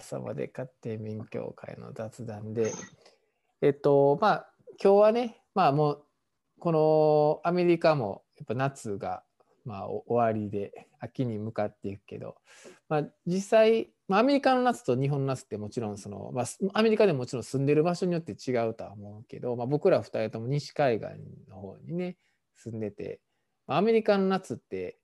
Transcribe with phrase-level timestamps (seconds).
[0.00, 2.72] 朝まで家庭勉強会の雑談で、
[3.60, 4.50] えっと、まあ、
[4.82, 6.04] 今日はね、まあもう、
[6.58, 9.22] このアメリカもやっぱ夏が
[9.64, 12.36] まあ終わりで秋に向かっていくけど、
[12.88, 21.08] まあ、実際、まあ、アメリカの夏と日本の夏ってもちろんその、まあ、アメリカでもちろん住んでる場所によって違うとは思うけど、まあ、僕ら2人とも西海岸
[21.48, 22.16] の方にね
[22.56, 23.20] 住んでて、
[23.66, 24.98] まあ、アメリカの夏って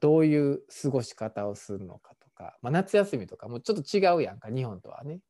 [0.00, 5.20] どういう過ごし方をするのかか、まあ、夏休みとかもちょっと違うやんか日本とはね。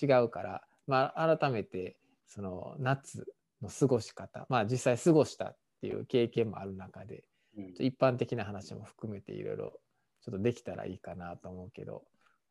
[0.00, 3.26] 違うから、まあ、改めてその夏
[3.62, 7.24] の過ごし方まあ実際過ごしたっていう経験もある中で、
[7.56, 9.80] うん、一般的な話も含めていろいろ
[10.22, 12.02] ちょっとできたらいいかなと思うけど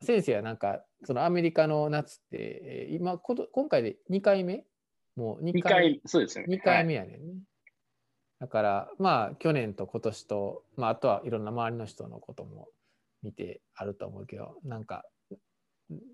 [0.02, 4.64] 先生はなんかそのアメリカの夏って今今回で2回目？
[5.16, 6.46] もう2回 ,2 回そうですね。
[6.50, 7.38] 2回目やねんね、はい、
[8.40, 12.70] だからまあ去年と今年と、まあ、あとはいろんな周りの人のことも
[13.26, 15.04] 見てあると思うけどなんか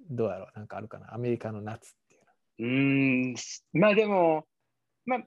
[0.09, 0.57] どうやろう？
[0.57, 1.13] なんかあるかな？
[1.13, 2.67] アメリカの夏っていうの。
[2.67, 2.71] う
[3.31, 3.35] ん
[3.73, 4.45] まあでも
[5.05, 5.19] まあ、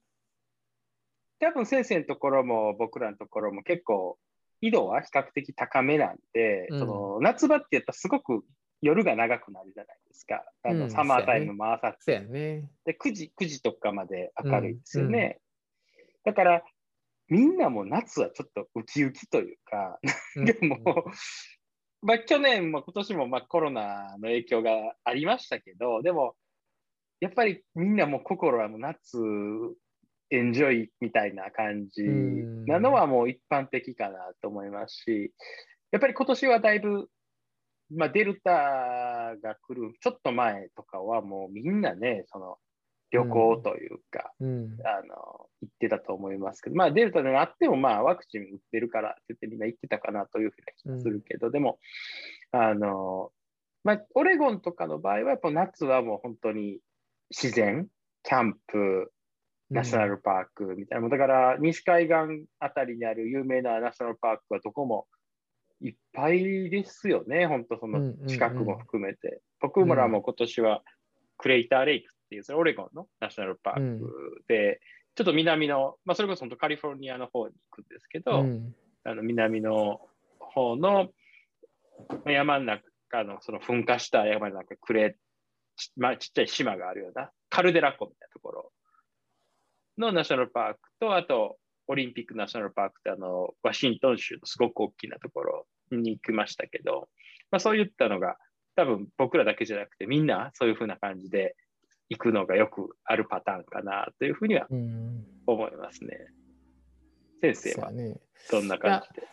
[1.40, 4.18] 多分先生のところも僕らのところも結構
[4.60, 8.44] 緯度は比較的高めなんで、うん、その夏場ってやっぱすごく
[8.80, 10.44] 夜が長くなるじゃないですか。
[10.62, 15.40] あの、うん、サマータイムも朝って、ね、で9時 ,9 時とかまで明るいですよね。
[16.24, 16.62] うん、だから
[17.28, 19.98] みんなも夏はちょっとウキウキというか、
[20.36, 21.04] でも、
[22.04, 24.70] まあ、去年も今年もまあコロナの影響が
[25.04, 26.36] ありましたけど、でも
[27.20, 29.16] やっぱりみんなも心はもう夏
[30.30, 32.02] エンジョイみたいな感じ
[32.66, 35.32] なのはもう一般的かなと思いますし、
[35.92, 37.08] やっぱり今年はだいぶ、
[37.90, 38.50] まあ、デルタ
[39.42, 42.58] が来るちょっと前とかはもうみんなね、その
[43.14, 51.78] 旅行というか、うん、あの行ってたと思いますけど、まあ、デルタであっても、まあ、ワクチン打ってるからって言ってみんな行ってたかなというふうな気がするけど、うん、でも、
[52.50, 53.30] あの、
[53.84, 56.80] まあ、オレゴンとかの場合は、やっぱ夏はもう本当に
[57.30, 57.86] 自然、
[58.24, 59.12] キャンプ、
[59.70, 65.06] ナショナルパークみたいな、うん、だから西海岸あたりにある有名なナショナルパークはどこも
[65.80, 69.40] いっぱいですよね、本当その近くも含めて。
[69.60, 70.82] 僕らも今年は
[71.38, 74.78] クレイターレイクっていう、それオレゴンのナショナルパークで、うん、
[75.14, 78.74] ちょっと南の、まあ、それこそ本当カリフォルニアの方に行くんですけど、うん、
[79.04, 80.00] あの南の
[80.40, 81.08] 方の
[82.26, 85.16] 山の中のその噴火した山の中、クレ
[85.76, 88.72] ち,、まあ、ちっちゃい島があるような、カルデラ湖みたいなところ
[89.98, 91.56] のナショナルパークと、あと、
[91.86, 97.08] オリンピックナショナルパークってあの、ワシントン州のすごく大きなところに行きましたけど、
[97.50, 98.36] まあ、そういったのが、
[98.76, 101.54] 多分僕らだけじゃなくて、みんなそういうふうな感じで
[102.08, 104.66] 行くのがよくあるパターンかなというふうには
[105.46, 106.28] 思いますね。
[107.40, 107.92] 先生は
[108.50, 109.28] どんな感じで、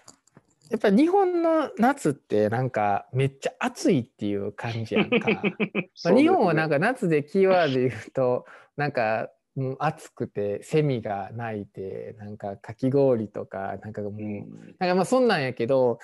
[0.72, 5.30] やっぱ日本の夏ってなんかめっちゃ暑いっていう感じやんか。
[6.04, 8.46] まあ、日本はなんか夏でキーワードで言うと
[8.78, 16.00] なんかもう暑くてセミが鳴いてなんかかき氷とかなんかもう、うん、なんかまあそんなんやけど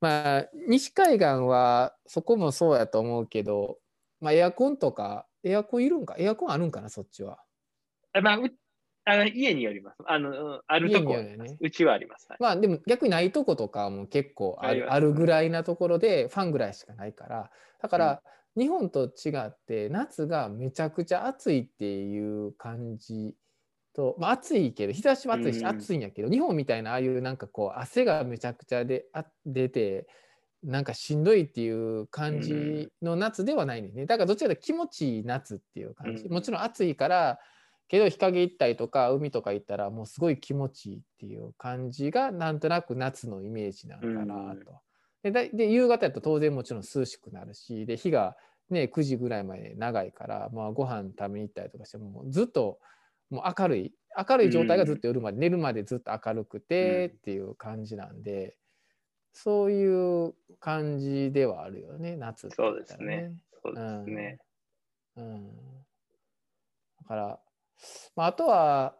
[0.00, 3.78] まあ西海岸はそこもそうやと思うけど、
[4.20, 6.16] まあ、エアコンとかエアコンいるんか？
[6.18, 6.88] エアコンあるんかな？
[6.88, 7.38] そっちは。
[8.22, 8.38] まあ、
[9.04, 9.96] あの家によります。
[10.06, 12.26] あのあるとこ、ね、うちはあります。
[12.28, 17.50] はい、まあでも逆にないとことかも結構あるあるぐらいなところでファンぐらいしかないから。
[17.80, 18.22] だから、
[18.56, 23.34] 日本と違って夏がめちゃくちゃ暑いっていう感じ
[23.94, 30.06] と、まあ、暑いけど日差しは暑いし暑いんやけど、日本みたいなああいうなんかこう汗がめちゃくちゃであ出て
[30.62, 37.38] なんかしんどいっていう感じの夏ではないねだからどちらかと気持ちいい夏っていう感じ、もちろん暑いから
[37.88, 44.80] けど日陰行ったりとか海とか行ったらもうすごい気持ちいいっていう感じがなんとなく夏のイメージなのかなと。
[45.22, 48.36] でで夕方やと当然もちろん涼しくなるしで日が、
[48.70, 52.80] ね、9時ぐらいまで長いから、まあ、ご飯食べに行ったりとかしてもずっと
[53.30, 53.92] もう明るい
[54.28, 58.56] 明るい状態がずっと夜まで、寝るまでずっと明るくてっていう感じなんで、
[59.32, 63.34] そういう感じではあるよね夏ね、そうですね。
[63.62, 64.38] そうですね。
[65.16, 65.46] うん、うん、
[67.00, 67.40] だから
[68.14, 68.94] まあ、あとは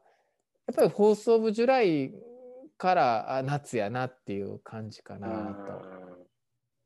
[0.66, 2.14] やっぱり「Fourth of July」
[2.78, 6.02] から夏やなっていう感じかなと。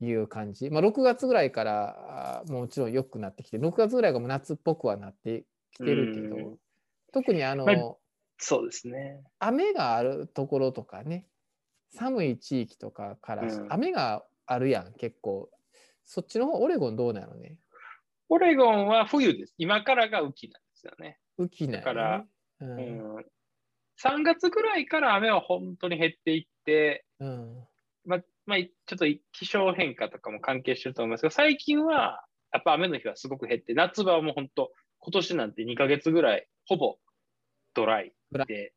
[0.01, 6.59] いう感じ、まあ、6月ぐらいからもちろん良くなってきて6月ぐらいがもう夏っぽくはなってきてるけど
[7.13, 7.77] 特にあの、まあ、
[8.37, 9.23] そうですね。
[9.39, 11.27] 雨があるところとかね
[11.97, 15.51] 寒い地域とかから、うん、雨があるやん結構。
[16.05, 17.59] そっちの方オレゴンどうなのね？
[18.29, 19.55] オレゴンは冬です。
[19.59, 21.19] 今からが雨季なんですよね。
[21.39, 21.79] 雨季ね。
[21.79, 22.25] だから、
[22.61, 23.17] うん、うん、
[24.01, 27.65] 3月ぐらいから雨は本当に減っていって、うん。
[28.05, 34.71] ままあ、ちょっと気象変化とかも関係してると思いますけど、最近はやっぱ雨の日はすごく減って、夏場はもう本当、
[35.01, 36.99] 今年なんて2ヶ月ぐらい、ほぼ
[37.75, 38.13] ドライ
[38.47, 38.73] で、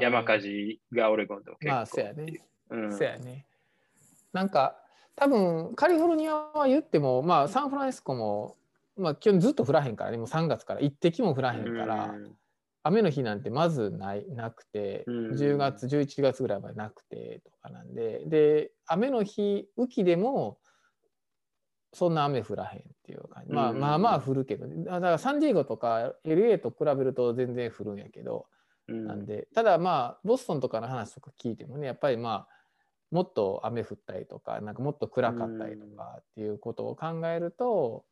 [0.00, 2.02] 山火事がオレゴンでも結構。
[2.04, 2.49] まあ、ね。
[2.70, 3.46] うん、そうやね。
[4.32, 4.76] なんか、
[5.16, 8.56] 多分カリフォルニアは言っても、まあ、サンフランシスコも、
[8.96, 10.80] まあ、基本ずっと降らへんからね、もう3月から。
[10.80, 12.36] 一滴も降らへんから、うん。
[12.82, 15.30] 雨の日なんてまずないなくて、うん。
[15.32, 18.22] 10月11月ぐらいまでなくてとかなんで。
[18.26, 20.58] で雨の日雨季でも
[21.92, 23.80] そんな雨降らへんっていう感じ、まあうん。
[23.80, 28.46] まあまあ降るけど、ね、だからサンディエゴとか LA と比べると全然降るんやけど、
[28.88, 29.06] うん。
[29.06, 29.48] なんで。
[29.54, 32.59] ただまあボストンとかの話とか聞いてもねやっぱりまあ
[33.10, 38.04] もっと雨降ったりとかなんかもっと暗かったりとかっていうことを考えると、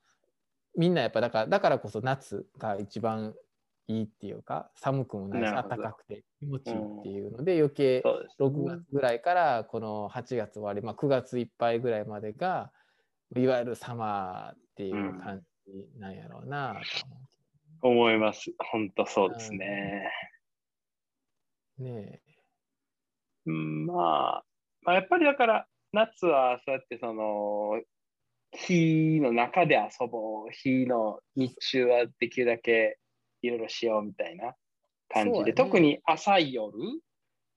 [0.76, 3.34] みんなやっぱだからだからこそ夏が一番
[3.86, 12.70] いいっていうか寒くもないし暖かくて気持ちいいっていうので、余計そうです6月ぐらいからこの8月終わり、まあ、9月いっぱいぐらいまでが
[13.36, 17.28] いわゆるサマーっていう感じなんやろうなと思
[17.80, 18.52] 思います。
[18.58, 20.10] 本当そうですね。
[21.78, 21.84] う。
[21.84, 22.20] ね
[23.46, 24.44] うん、まあ、
[24.88, 27.78] まあ、やっぱりだから、夏はそうやってその、
[28.52, 32.98] 日の中で遊ぼう、日の日中はできるだけ
[33.42, 34.54] いろいろしようみたいな
[35.10, 36.72] 感じで、ね特に朝い夜、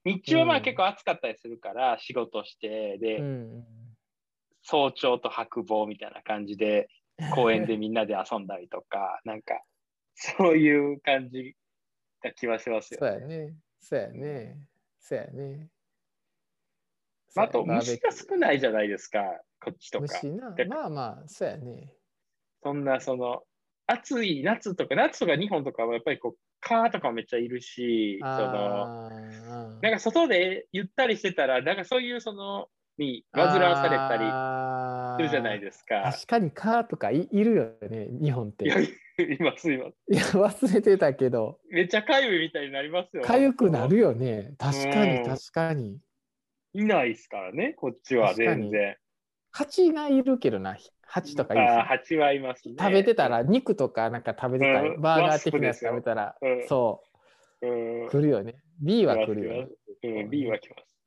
[0.03, 3.63] 日中はまあうん結構暑かったりするから、仕事して、で、うん
[4.63, 6.89] 早朝と白棒みたいな感じで、
[7.33, 9.63] 公園でみんなで遊んだりとか、なんか、
[10.15, 11.55] そういう感じ
[12.21, 13.55] が気はしますよそうやね。
[13.79, 14.67] そうやね。
[14.99, 15.69] そうやね。
[17.35, 19.19] まあ、あと、虫が少ないじゃないですか、
[19.63, 20.05] こっちとか。
[20.21, 20.65] 虫なだ。
[20.65, 21.93] まあまあ、そうやね。
[22.63, 23.43] そんな、その、
[23.87, 29.09] 暑い夏とか、夏とか日本とかはやっぱりこう、蚊とかめっちゃいるし、その、
[29.81, 32.67] なんか外でゆったりしてたら、なんかそういうその、
[32.97, 34.25] に煩わされたり
[35.17, 36.03] するじゃないですか。
[36.11, 38.65] 確かにカーとかいいるよね、日本って。
[38.65, 39.95] いや、いいます、います。
[40.07, 43.23] や、忘れてたけど、めっちゃかゆいみたいになりますよ。
[43.23, 44.53] かゆくなるよね。
[44.57, 45.99] 確かに、うん確かに。
[46.73, 48.95] いないですからね、こっちは全然。
[49.51, 51.69] 蜂がいるけどな、蜂とかいるし。
[51.69, 52.75] ああ、蜂はいますね。
[52.79, 57.03] 食べてたら、肉とかなんか食べてたり、うんバーガー的なやつ食べたら、うんそ
[57.61, 57.67] う。
[57.67, 58.05] ん。
[58.05, 58.55] う、来るよね。
[58.79, 59.67] B は来るよね。
[60.03, 60.97] うん、B は来ます。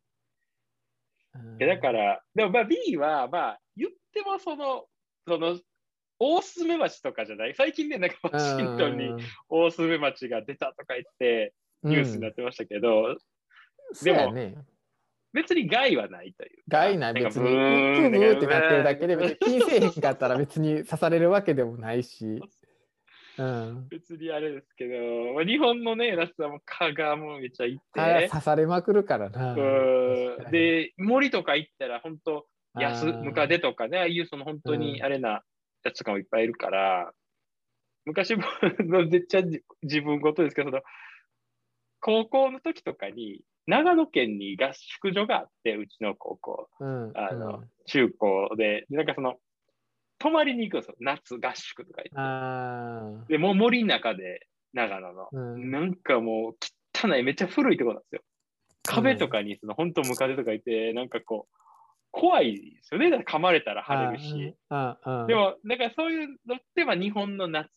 [1.35, 1.59] うん。
[1.59, 4.85] だから、でもまあ B は、まあ、言ってもその、
[5.27, 5.59] その、
[6.21, 7.55] オオスズメバチとかじゃない？
[7.57, 11.53] 最近ね、なんかワシントンにオオスズメバチが出たとか言って
[11.83, 13.17] ニュースになってましたけど、
[14.03, 14.55] でも、ね、
[15.35, 16.63] 別に害はないというか。
[16.69, 22.41] 害ない別に、ブーブーってなってるだけで、別に気にせえへんかったら別に刺されるわけでもないし。
[23.37, 23.89] うん。
[23.89, 29.55] 別にあれですけど、まあ、日本のね、夏はもう蚊がもうめっちゃいて、あ刺されまくるからな。
[29.55, 32.47] うんで、森とか行ったら本当、
[32.79, 35.43] ヤス、あームカデとかね、ああいうその本当にあれな
[35.83, 37.13] やつとかもいっぱいいるから、
[38.05, 38.45] 昔も
[39.11, 39.43] めっちゃ
[39.83, 40.83] 自分ごとですけど、その
[42.01, 49.35] 高校の時とかに、長野県に合宿所があって、うちの高校、うん、あの、うん中高で、でなんかその、
[50.19, 52.13] 泊まりに行くんですよ、夏合宿とか言って。
[52.17, 55.29] あで、もう森の中で、長野の。
[55.33, 56.57] ーうんなんかもう
[56.95, 58.23] 汚い、めっちゃ古いところなんですよ。
[58.87, 61.57] 壁とかにその本当ムカデとかいて、なんかこう、
[62.11, 63.09] 怖いですよね。
[63.09, 64.55] 噛まれたら腫れるし。
[65.27, 67.71] で、も、なんかそういうのって、まあ日本の夏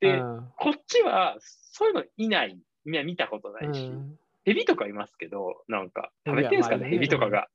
[0.00, 2.58] で、うんこっちはそういうのいない。
[2.88, 4.16] いや見たことないし、うん
[4.46, 7.48] ヘビとかいますけど、なんか食べてんすかね、ヘビとかが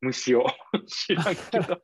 [0.00, 0.46] 虫を
[0.88, 1.82] 知らんけど。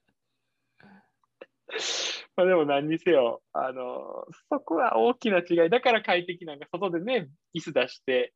[2.37, 5.71] まあでも何にせよ、あの、そこは大きな違い。
[5.71, 8.33] だから快適なんか外でね、椅子出して、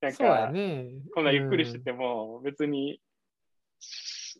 [0.00, 0.90] なんか、ね。
[1.14, 3.00] こんなゆっくりしてても、別に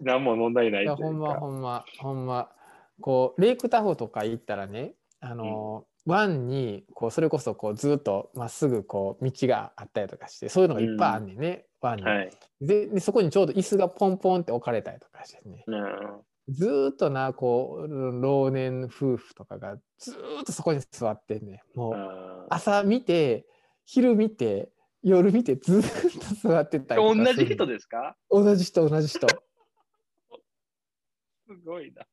[0.01, 1.41] 何も問題ないいいうほんま、か。
[1.41, 2.53] ほんま、ほんま。
[3.01, 12.03] こう、レイクタホとか行ったらね、あの、湾に、こう、それこそ、こう、ずっとまっすぐ、こう、道があったりとかして、そういうのがいっぱいあんねんね、湾に。
[12.05, 12.31] はい。
[12.61, 15.65] でで、そこにちょうど椅子がポンポンって置かれたりとかしてね。
[15.67, 21.79] うんずーっとな、こう、老年夫婦とかがずーっとそこに座ってんねん。
[21.79, 23.47] もう、朝見て、
[23.85, 28.17] 昼見て、夜見て、ずーっと座ってたりとか同じ人ですか？
[28.31, 29.27] 同じ人、同じ人。
[31.47, 32.05] すごいな。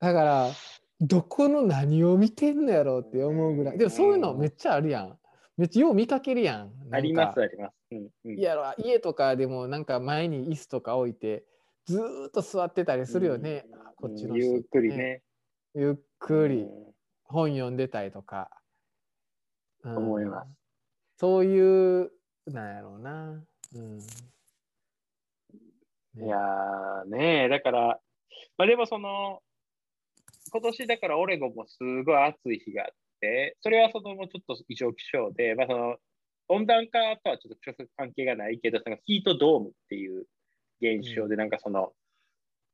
[0.00, 0.50] だから、
[1.00, 3.78] どこの何を見てんのやろうって思うぐらい。
[3.78, 5.18] でもそういうのめっちゃあるやん。
[5.56, 6.72] めっちゃよう見かけるやん。
[6.90, 7.74] あります、あります。
[7.90, 11.44] うんうんいやろ家とかでもなんか前に椅子とか置いて、
[11.86, 13.64] ずーっと座ってたりするよね。
[13.72, 15.22] うんこっちの人ゆっくりね。
[15.74, 18.50] ゆっくりうん本読んでたりとか。
[19.84, 20.50] うん思います。
[21.18, 22.10] そういう、
[22.46, 23.42] なんやろうな。
[23.74, 23.98] うん。
[23.98, 24.04] ね
[26.16, 28.00] いやーねだから、
[28.56, 29.40] まあでもその、
[30.50, 35.96] 今年だからオレゴンもすごい暑い日があって、それはそのもうちょっと異常気象で、まあ、その
[36.48, 40.24] 温暖化とはちょっと直接関係がないけど、そのヒートドームっていう
[40.80, 41.92] 現象で、なんかその、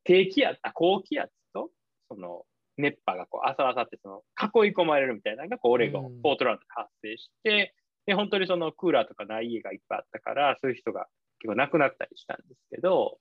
[0.05, 1.71] 低気圧、あ高気圧と、
[2.09, 2.45] その
[2.77, 7.75] 熱波がこう、あさあさってその囲い込まれるみたいなのがこうオレゴン、ポートランドで発生して、
[8.07, 11.07] で、本当にそのクーラーとかない家がいっぱいあったから、そういう人が
[11.41, 13.19] 結構亡くなったりしたんですけど、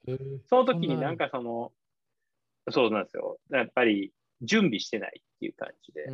[0.50, 1.72] その時になんかその、
[2.70, 3.40] そうなんですよ。
[3.50, 6.06] やっぱり準備してないっていう感じで。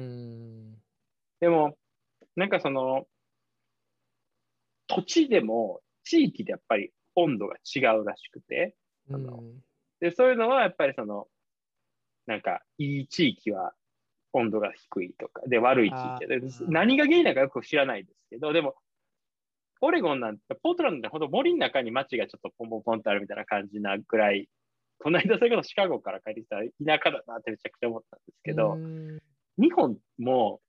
[1.40, 1.78] でも、
[2.36, 3.06] なんかその、
[4.88, 8.76] 土地でも地域でやっぱり温度が違うらしくて、
[9.12, 9.44] あの
[10.00, 11.28] でそういうのはやっぱりその、
[12.26, 13.74] なんかいい地域は
[14.34, 18.76] 温度が低いとか、で悪い地域で、何が原因なのかよく知らないですけど、でも、
[19.82, 24.50] オレゴンなんて、ポートランドってほんと森の中に街がちょっとポンポンポンってあるみたいな感じなぐらい、
[25.02, 28.78] この間それこそシカゴから帰ってきたら田舎だなってめちゃくちゃ思ったんですけど、
[29.58, 30.60] 日本も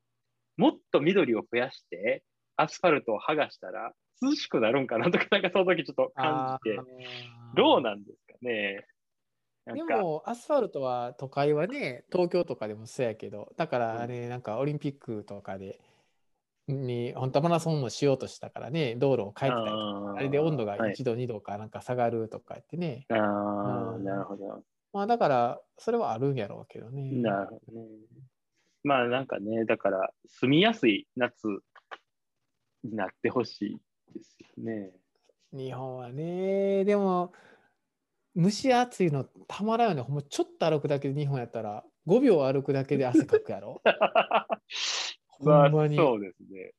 [0.56, 2.22] もっと緑を増やして
[2.56, 6.78] アスファルトを剥がしたら涼しくなるんかなとか、なんかその時ちょっと感じて、
[7.56, 8.86] どうなんですかね？
[9.66, 15.78] でもアスファルトは都会はね東京とかでもそうやけどだからあれなんかオリンピックとかで
[16.70, 23.06] に本当はマラソンもしようとしたからね道路を変えてたりあれで温度が1度、はい、2度かなんか下がるとか言ってね。
[23.10, 24.62] ああ、うん、なるほど。
[24.92, 27.10] まあだからそれはあるんやろうけどね。
[27.12, 27.88] なるほどね。
[28.82, 31.46] まあなんかねだから住みやすい夏
[32.82, 33.80] になってほしい
[34.14, 34.92] ですよね。
[35.52, 37.32] 日本はねでも
[38.36, 40.02] 蒸し暑いのたまらんよね。
[40.02, 43.82] ほんまちょっと歩くだけで日本やったら5秒歩くだけで汗かくやろ。
[45.40, 46.72] まあ、そうですね。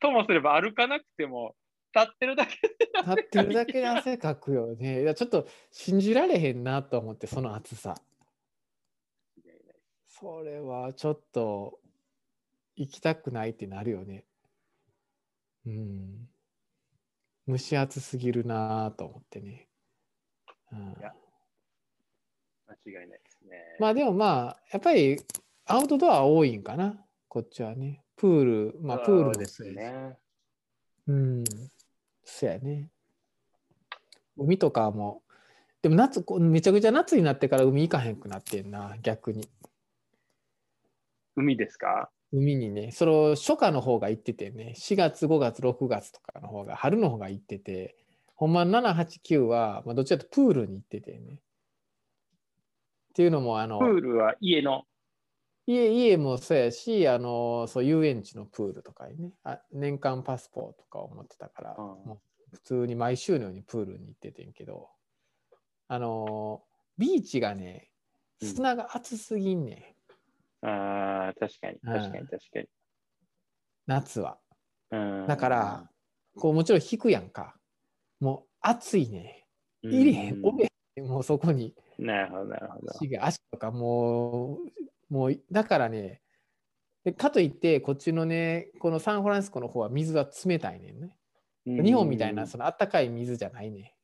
[0.00, 1.54] ともすれば歩かなくても
[1.94, 5.02] 立ってるだけで立ってるだけで汗かくよね。
[5.02, 7.94] いやちょっと信じられへんなと思ってその暑さ。
[10.08, 11.78] それはちょっと
[12.76, 14.24] 行きたくないってなるよね。
[15.66, 16.28] うん。
[17.48, 19.66] 蒸し暑すぎるなと思ってね。
[20.72, 21.12] うん、いや、
[22.68, 23.76] 間違いないですね。
[23.80, 25.18] まあでもまあ、やっぱり
[25.64, 28.02] アウトドア多いんかな、こっちはね。
[28.16, 30.18] プール、まあプールですね。
[31.06, 31.44] うん、
[32.24, 32.88] そうやね。
[34.36, 35.22] 海とかも、
[35.80, 39.48] でも夏、めちゃくちゃ夏になってから海行かへんくなってんな、逆に。
[41.36, 42.10] 海ですか？
[42.32, 47.94] 海にね、その初夏の方が行っててね、4月、5月、6月とかの方が、春の方が行ってて、
[48.34, 51.34] ほんま7、8、9は、まあ、どっちかとプールに行っててね。
[51.34, 54.82] っていうのも、あの、プールは家の
[55.66, 62.20] 家家もそうやし、あのそう遊園地のプールとかにねあ、年間パスポートとかを持ってたから、うん、も
[62.52, 64.88] う普通に毎週のようにプールに行っててんけど、
[65.88, 66.62] あの
[66.98, 67.90] ビーチがね、
[68.42, 69.96] 砂が熱すぎんね、
[70.62, 72.66] うん、ああ、確かに、確かに、確かに。
[73.86, 74.38] 夏は。
[75.28, 75.90] だから、
[76.36, 77.56] こうもちろん引くやんか。
[78.18, 79.46] もう暑いね。
[79.82, 81.74] 入れへん、おれへん、もうそこに。
[81.98, 82.92] なるほど、なるほど。
[83.20, 84.58] 足とかもう、
[85.10, 86.22] もう、だからね、
[87.04, 91.16] でかといって、こっちのね、このサンフランシスコの方は水は冷たいねんね。
[91.66, 93.94] 日本みたいな、そのあったかい水じゃないね。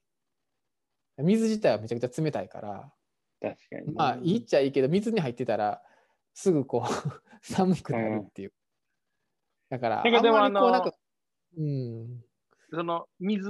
[1.18, 2.92] 水自体はめちゃくちゃ冷たいから、
[3.40, 3.94] 確かに。
[3.94, 5.82] まあ、いいっちゃいいけど、水に入ってたら、
[6.34, 6.88] すぐこう
[7.42, 8.52] 寒くなるっていう。
[9.70, 10.92] だから、あんまりこうなんか、
[11.56, 12.25] うん。
[12.70, 13.48] その水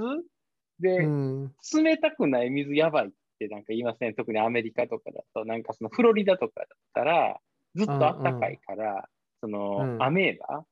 [0.79, 4.13] で、うん、冷たくない水やばいってなんか言いますね。
[4.13, 7.39] 特にアメリカとかだと、なんかそのフロリダとかだったら、
[7.77, 9.03] ずっと暖かいから、うんうん、
[9.41, 10.65] その、アメーバ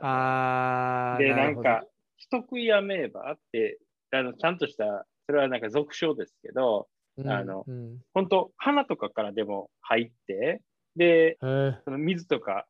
[0.00, 1.84] あで、なんか、
[2.16, 3.78] 人食いアメーバって
[4.12, 10.62] あの、ちゃんとした、それはなんか俗称ですけど、うん、あの、うん、本当鼻とかからでも入って、
[10.96, 12.66] で、その水とか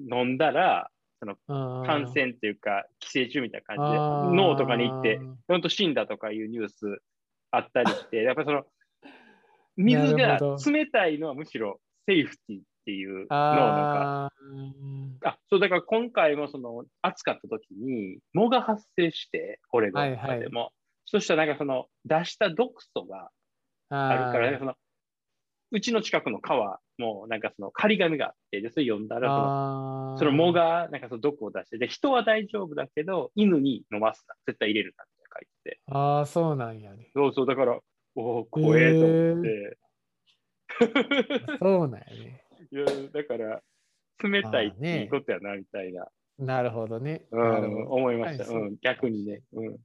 [0.00, 6.98] 飲んだら、その感染っていうか寄生虫みたいな感じで脳とかに行って本当死んだとかいうニュース
[7.50, 8.64] あったりしてやっぱりその
[9.76, 14.30] 水が冷たいのはむしろセーフティーっていうのをなんか
[15.24, 20.38] あそうだから今回もその暑かった時に藻が発生してこれがでも、はい。
[20.40, 20.50] はい、
[21.06, 23.30] そしたらなんかその出した毒素が
[23.88, 24.74] あるから、ね、その
[25.74, 35.80] うちの近くの川もなんかその仮紙があって、で、それ読んだらその、その藻がなんかその毒を出して、で、人は大丈夫だけど、犬に飲ますな、絶対入れるなって書いてて。
[35.90, 37.10] ああ、そうなんやね。
[37.12, 37.80] そうそう、だから、
[38.14, 39.78] おお、怖えと思って。
[41.58, 42.44] そうなんやね。
[42.70, 43.62] いや、だから、
[44.22, 46.06] 冷たいっていいことやな、みたいな。
[46.38, 47.26] なるほどね。
[47.30, 48.46] うん、思いました。
[48.52, 49.42] うん、逆にね。
[49.52, 49.76] うん。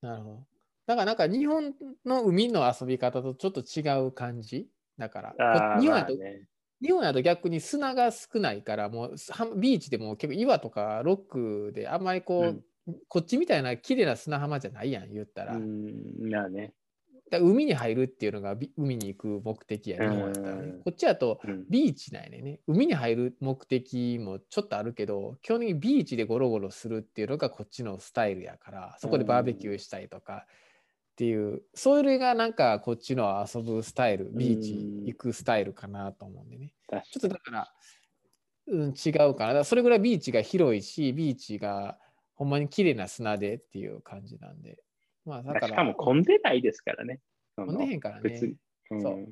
[0.00, 0.46] なるほど。
[0.86, 1.74] だからなんか日本
[2.04, 4.68] の海の遊び方とちょっと違う感じ？
[4.96, 6.48] だから、日本やと、まあね
[6.80, 12.54] 日本やと逆に砂が少ないから、もうはビーチでも結構岩とかロックであんまりこ
[12.86, 15.56] う、こっちみたいな綺麗な砂浜じゃないやん、言ったら。
[15.56, 16.72] うん、なあね。
[17.30, 22.60] だ海に入るっていうのがビ海に行く目的や、日本やったらねうんこっちやとうんビーチなんやねね。
[22.66, 36.72] 海に入る目的もちょっとあるけど、基本的にビーチでゴロゴロするっていうのがこっちのスタイルやから、そこでバーベキューしたりとかっていう、それがなんかこっちの遊ぶスタイル、ビーチ行くスタイルかなと思うんでね。
[36.88, 37.72] 確ちょっとだから、
[38.68, 39.28] うん、違うかな。
[39.28, 41.98] だからそれぐらいビーチが広いし、ビーチが
[42.34, 44.78] ほんまに綺麗な砂でっていう感じなんで。
[45.24, 47.20] まあだから、しかも混んでないですからね。
[47.56, 48.58] 混んでへんから別にね。。
[48.90, 49.28] うんそう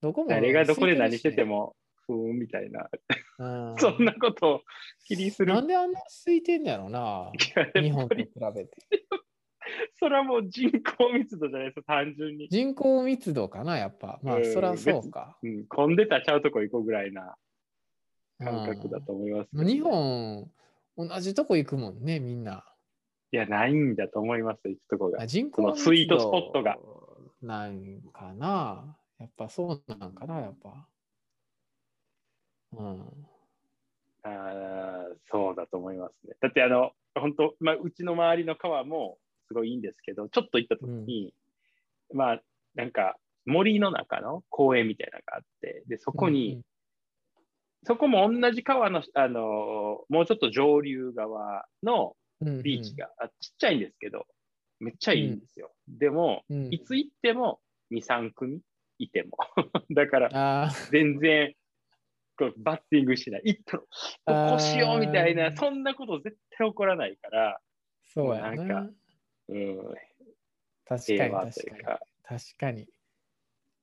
[0.00, 2.90] どこも誰がどこで何してても、も、ふーんみたいな、
[3.38, 4.60] うんそんなことを
[5.06, 5.54] 気にする。
[5.54, 7.32] なんであんな空いてんのやろな、
[7.74, 8.70] 日本と比べて。
[9.98, 12.48] それはもう人口密度じゃないですか、単純に。
[12.50, 14.20] 人口密度かな、やっぱ。
[14.22, 15.38] まあ、うんそらそうか。
[15.42, 17.36] うん、混んでたらちゃうとこ行こうぐらいな
[18.38, 20.50] 感覚だうんと思いますね、日本、
[20.98, 22.66] 同じとこ行くもんね、みんな。
[23.34, 25.26] いや、ないんだと思います、行くとこがあ。
[25.26, 26.78] 人口このスイートスポットが。
[27.42, 28.96] なんかな。
[29.18, 30.86] やっぱそうなんかな、やっぱ。
[32.74, 33.26] うん。
[34.22, 36.36] あーそうだと思いますね。
[36.40, 41.34] だって、あの、本当、まあ、うちの周りの川もすごいいいんですけど、ちょっと行った時に、
[42.12, 42.42] まあ、
[42.76, 46.62] なんか、森の中の公園みたいなのがあって、で、そこに、
[47.82, 52.23] そこも同じ川の、あの、もうちょっと上流側のうん、
[52.62, 54.26] ビーチが、あちっちゃいんですけど、
[54.80, 55.72] めっちゃいいんですよ。
[55.88, 57.60] でも、うん、いつ行っても
[57.92, 58.60] 2、3組
[58.98, 59.30] いても。
[59.90, 61.54] だから、あ全然
[62.36, 63.42] こうバッティングしない。
[63.44, 67.60] 行ったら、こうしようみたいな、そんなこと絶対起こらないから、
[68.02, 68.90] そうやなんなか。
[69.48, 69.76] うん、
[70.84, 71.82] 確か平に確かに。
[71.82, 72.88] か、確かに。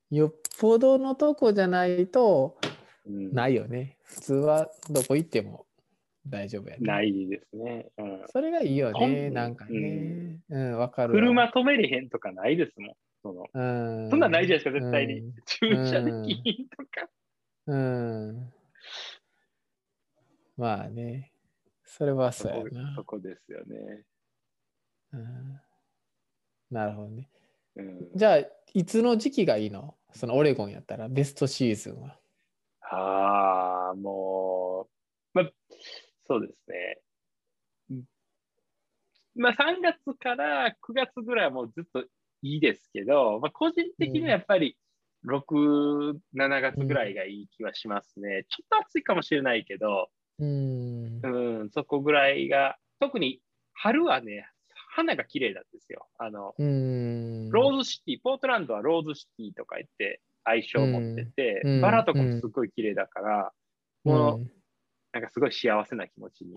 [0.09, 2.57] よっぽどのとこじゃないと
[3.05, 3.97] うん、ないよね。
[4.03, 5.65] 普通はどこ行っても
[6.27, 6.81] 大丈夫やね。
[6.81, 7.89] ないですね。
[7.97, 9.29] うん、それがいいよね。
[9.29, 10.39] なんかね。
[10.49, 11.19] うん、わ、かるわ。
[11.19, 12.95] 車止めれへんとかないですもん。
[13.23, 13.61] そのう
[14.07, 15.19] ん、そんなんないじゃないですか、絶対に。
[15.19, 17.09] うん駐車できひんとか。
[17.67, 18.53] うん。
[20.57, 21.31] まあね。
[21.85, 23.03] それはそうやなそ。
[23.03, 24.05] こですよね。
[25.13, 25.59] うん、
[26.71, 27.29] なるほどね。
[27.75, 28.37] うん、じゃあ、
[28.73, 29.95] いつの時期がいいの？
[30.13, 32.17] そのオレゴンやったら、ベストシーズンは。
[32.81, 34.90] ああ、もう、まあ、
[36.31, 36.97] そうですね。
[37.89, 38.03] うん
[39.35, 42.03] まあ、3月から9月ぐらいはもうずっと
[42.41, 44.77] いいですけど、まあ、個人的にはやっぱり
[45.25, 48.45] 6、7月ぐらいがいい気はしますね。
[48.49, 51.19] ちょっと暑いかもしれないけど、うん。
[51.21, 53.41] うん、そこぐらいが、特に
[53.73, 54.47] 春はね、
[54.93, 56.07] 花が綺麗なんですよ。
[56.17, 57.49] あの、うん。
[57.49, 63.61] ローズシティ、ポートランドはローズシティとか言って相性を持ってて、うんバラとかもすごい綺麗だから、うん
[64.03, 64.60] もう
[65.13, 66.55] なんかすごい幸せな気持ちに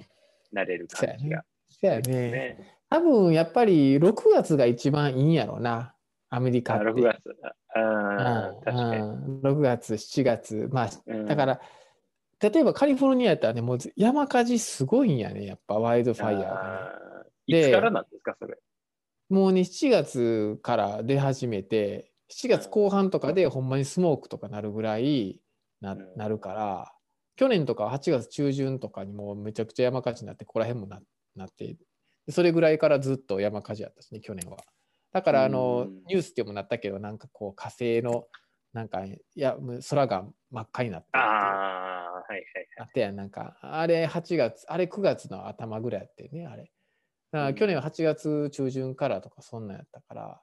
[0.53, 2.31] なれる感じがそうやね。
[2.31, 2.79] ね。
[2.91, 5.95] 多分やっぱり6月が一番いいんやろな、
[6.31, 6.87] アメリカあって。
[6.87, 7.37] 6月。
[7.77, 9.01] あ確かに。
[9.01, 10.69] うん6月、7月。
[10.71, 11.61] まあ、うんだから、
[12.41, 18.57] 例えばカリフォルニアやったらね、もう山火事すごいんやね、やっぱワイルドファイヤーいつからなんですか、それ？
[19.31, 25.41] もうね、7月から出始めて、7月後半とかでほんまにスモークとかなるぐらい
[25.81, 26.94] な,、うんなるから、
[27.37, 31.01] 去年とか8月中旬とかにもうめちゃくちゃ山火事になって、ここら辺もな
[31.35, 31.77] なって、
[32.27, 34.59] でそれぐらいからずっと山火事やったしね、去年は。
[35.13, 36.03] だから、あの、うん。
[36.07, 38.27] ニュースでもなったけど、なんかこう火星の、
[38.73, 39.57] なんか、いや、
[39.89, 41.25] 空が真っ赤になってるっていう。
[41.25, 42.45] ああ、はいはい
[42.81, 43.17] あってやん。
[43.17, 46.71] なんか、あれ8月、あれ9月の頭ぐらいやってね、あれ。
[47.31, 50.41] だ去年は8月中旬からとかそんなんやったから、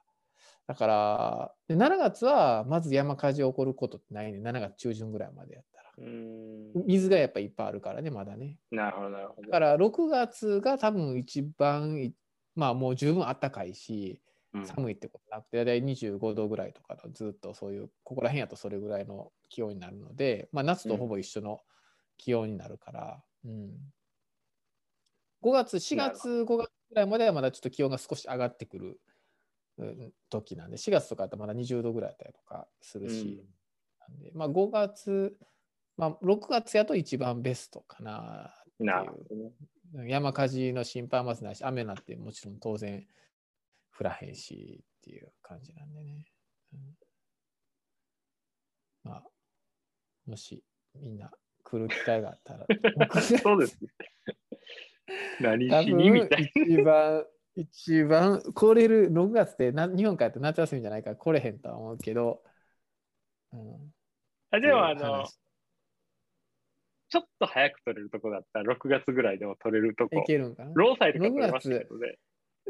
[0.66, 5.64] だから、で7月はまず山火事起こることってないね、7月中旬ぐらいまでやっ。
[5.98, 8.58] 水がやっぱいっぱいあるからね、まだね。
[8.70, 9.42] なるほど、なるほど。
[9.42, 12.14] だから6月が多分一番い、
[12.54, 14.20] まあもう十分暖かいし、
[14.54, 21.60] うん寒いってことなくて、大体25度ぐらいとかのずっとそういう、ここら辺やとそれぐらいの気温になるので、まあ夏とほぼ一緒の
[22.18, 23.70] 気温になるから、うん。
[25.40, 29.00] 5月、4月、5月ぐらいまではまだちょっと気温が少し上がってくる
[29.78, 33.42] うん時なんで、4月とかだとまだ20度ぐらいだったりとかするし、
[34.06, 35.36] なんで、まあ5月、
[36.02, 39.06] まあ6月やと一番ベストかなな。
[40.04, 43.06] 山火事の心配はまずないし、雨なんてもちろん当然
[43.96, 46.26] 降らへんしっていう感じなんでね。
[46.72, 46.80] うん。
[49.04, 49.22] まあ、
[50.26, 50.64] もし
[50.96, 51.30] みんな
[51.62, 52.66] 来る機会があったら、
[53.22, 53.90] そうですね。
[55.40, 62.42] 何多しにみた分い一番、一番来れる6月ってな日本からって夏休みじゃないから来れへんとは思うけど、
[63.52, 63.94] うん、
[64.50, 65.24] あでも、あの
[67.12, 70.18] ちょっと早く取れるとこだったら、6月ぐらいでも取れるとこ。
[70.18, 70.24] い。
[70.24, 70.70] けるんかな？
[70.74, 72.16] ローサイとか取れましたけどね。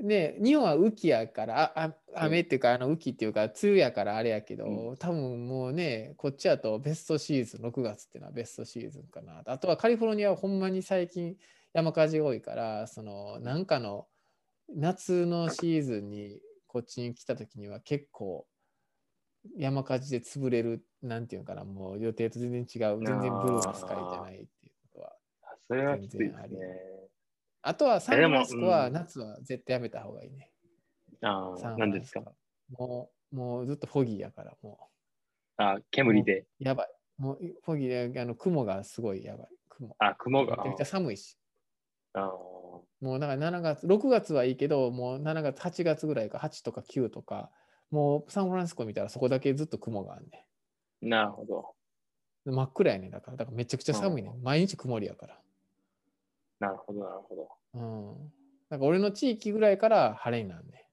[0.03, 9.43] ね日本は雨季やからああ雨っていうかあの雨季っていうか梅雨やからあれやけど、多分もうねこっちやとベストシーズン6月っていうのはベストシーズンかな。
[9.47, 11.37] あとはカリフォルニアはほんまに最近
[11.73, 14.07] 山火事多いからそのなんかの
[14.75, 18.47] 夏のシーズンにこっちに来た時には結構
[19.57, 26.57] 山火事で潰れるなんていうのかなもう予定と全然違う全然ブルーなスカイじゃないっていうことはあそれはきついですね全然あり。
[27.65, 30.51] あとはサンフランシスコでもうんは夏は絶対やめた方がいいね。
[31.23, 32.23] ああ、サンフなんですか？
[32.79, 34.91] もう、もうずっとフォギーやから、も
[35.59, 36.41] あ煙で。
[36.41, 36.89] うやばい。
[37.19, 39.49] もうフォギーで、あの雲がすごいやばい。
[39.69, 39.95] 雲。
[39.99, 40.57] あ、雲が。
[40.57, 41.39] めちゃくちゃ寒いし。
[42.15, 42.21] あ
[43.01, 47.51] もうだから7月、6月はいいけど、もう7月、8月ぐらいか、8とか9とか、
[47.93, 50.45] もうサンフランシスコ見たらそこだけずっと雲があるね。
[51.03, 51.75] ーなるほど。
[52.45, 53.11] 真っ暗やね。
[53.11, 54.33] だから、だからめちゃくちゃ寒いね。
[54.43, 55.39] 毎日曇りやから。
[56.59, 57.49] なるほど、なるほど。
[57.75, 58.33] うん。
[58.71, 60.89] だから俺の地域ぐらいから晴れになるね。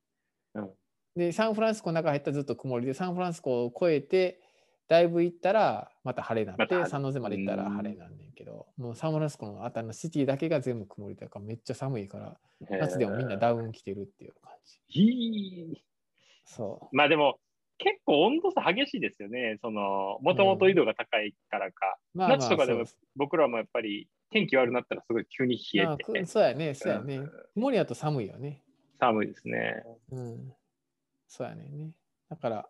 [0.55, 0.69] うん
[1.15, 4.41] で、サンフランシスコの中入ったらずっと曇りで、サンフランシスコを越えて、
[4.88, 12.38] だいぶ行ったらまた晴れになって、また晴れサンノゼまで行ったら晴れになんねんけど、もうサンフランシスコのあたりのシティだけが全部曇りだからめっちゃ寒いから、
[12.79, 15.83] 夏でもみんなダウン着てるっていう感じ。
[16.49, 17.39] そまあでも、
[17.77, 19.59] 結構温度差激しいですよね。
[19.62, 21.97] その、もともと緯度が高いからか。
[22.15, 22.17] う。
[22.17, 22.85] まあ夏とかでも
[23.15, 27.31] 僕らもやっぱり天気悪くなったらすごい急に冷まあえて、くそうやね、そうやねうん。
[27.53, 28.63] 曇りやと寒いよね。
[28.99, 29.83] 寒いですね。
[30.12, 30.53] うん。
[31.27, 31.91] そうやね。
[32.29, 32.69] だから、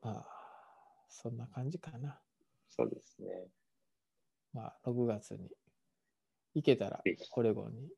[0.00, 0.26] まあ、
[1.08, 2.20] そんな感じかな。
[2.70, 3.48] そうですね。
[4.52, 5.50] まあ、6月に
[6.54, 7.88] 行けたらオレゴンに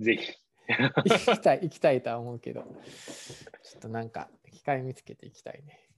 [0.00, 0.41] ぜひ。
[1.04, 5.88] 行きたい、行きたいとは思うけど、ちょっとなんか、機会見つけて行きたいね。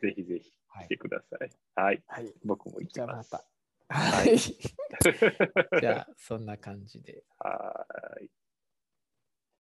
[0.00, 0.96] ぜひぜひはい来て。
[0.96, 1.50] ください。
[1.74, 2.02] はい。
[2.06, 2.32] はい。
[2.44, 3.16] 僕も行きじゃあま。
[3.16, 3.44] ますた。
[3.88, 4.36] はい。
[5.80, 7.24] じゃあ、そんな感じで。
[7.38, 8.30] はーい。